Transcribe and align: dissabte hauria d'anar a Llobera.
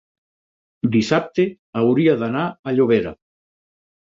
dissabte 0.95 1.45
hauria 1.83 2.17
d'anar 2.23 2.47
a 2.49 2.75
Llobera. 2.79 3.15